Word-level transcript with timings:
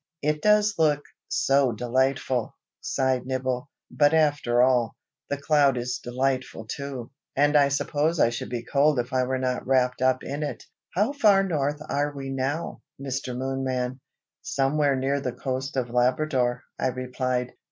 "It 0.23 0.41
does 0.41 0.79
look 0.79 1.03
so 1.27 1.73
delightful!" 1.73 2.55
sighed 2.81 3.27
Nibble. 3.27 3.69
"But 3.91 4.15
after 4.15 4.63
all, 4.63 4.95
the 5.29 5.37
cloud 5.37 5.77
is 5.77 5.99
delightful 5.99 6.65
too, 6.65 7.11
and 7.35 7.55
I 7.55 7.67
suppose 7.67 8.19
I 8.19 8.31
should 8.31 8.49
be 8.49 8.63
cold 8.65 8.97
if 8.97 9.13
I 9.13 9.23
were 9.25 9.37
not 9.37 9.67
wrapped 9.67 10.01
up 10.01 10.23
in 10.23 10.41
it. 10.41 10.63
How 10.95 11.13
far 11.13 11.43
north 11.43 11.79
are 11.87 12.11
we 12.15 12.31
now, 12.31 12.81
Mr. 12.99 13.37
Moonman?" 13.37 13.99
"Somewhere 14.41 14.95
near 14.95 15.21
the 15.21 15.33
coast 15.33 15.77
of 15.77 15.91
Labrador," 15.91 16.63
I 16.79 16.87
replied. 16.87 17.53